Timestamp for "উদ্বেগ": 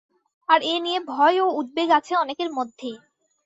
1.59-1.89